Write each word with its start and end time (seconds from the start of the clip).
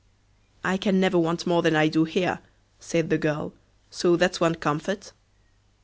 "I 0.63 0.77
can 0.77 0.99
never 0.99 1.19
want 1.19 1.45
more 1.45 1.61
than 1.61 1.75
I 1.75 1.87
do 1.87 2.05
here," 2.05 2.39
said 2.79 3.11
the 3.11 3.19
girl, 3.19 3.53
"so 3.91 4.15
that's 4.15 4.39
one 4.41 4.55
comfort." 4.55 5.11